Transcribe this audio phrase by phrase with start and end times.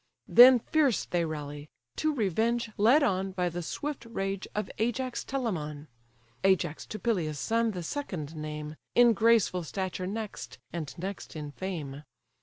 [0.27, 5.89] Then fierce they rally, to revenge led on By the swift rage of Ajax Telamon.
[6.43, 12.01] (Ajax to Peleus' son the second name, In graceful stature next, and next in fame.)